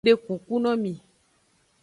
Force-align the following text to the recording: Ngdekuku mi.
Ngdekuku 0.03 0.55
mi. 0.83 0.93